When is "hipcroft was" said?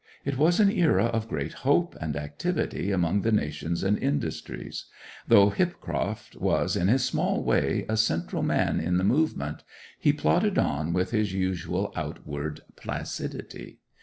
5.51-6.75